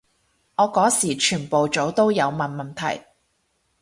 [0.55, 3.03] 我嗰時全部組都有問問題